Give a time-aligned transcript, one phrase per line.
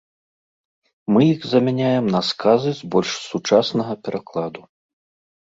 [1.15, 4.61] Мы іх замяняем на сказы з больш сучаснага перакладу.